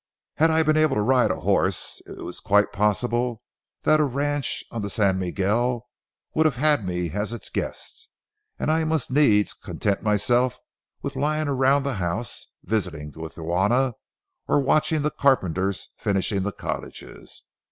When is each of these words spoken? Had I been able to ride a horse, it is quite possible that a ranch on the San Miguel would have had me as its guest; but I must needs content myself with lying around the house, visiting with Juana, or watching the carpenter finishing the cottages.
Had 0.37 0.49
I 0.49 0.63
been 0.63 0.77
able 0.77 0.95
to 0.95 1.01
ride 1.03 1.29
a 1.29 1.41
horse, 1.41 2.01
it 2.07 2.19
is 2.27 2.39
quite 2.39 2.73
possible 2.73 3.39
that 3.83 3.99
a 3.99 4.03
ranch 4.03 4.63
on 4.71 4.81
the 4.81 4.89
San 4.89 5.19
Miguel 5.19 5.87
would 6.33 6.47
have 6.47 6.55
had 6.55 6.83
me 6.83 7.11
as 7.11 7.31
its 7.31 7.51
guest; 7.51 8.09
but 8.57 8.67
I 8.67 8.83
must 8.83 9.11
needs 9.11 9.53
content 9.53 10.01
myself 10.01 10.57
with 11.03 11.15
lying 11.15 11.47
around 11.47 11.83
the 11.83 11.97
house, 12.01 12.47
visiting 12.63 13.11
with 13.15 13.37
Juana, 13.37 13.93
or 14.47 14.59
watching 14.59 15.03
the 15.03 15.11
carpenter 15.11 15.71
finishing 15.97 16.41
the 16.41 16.51
cottages. 16.51 17.43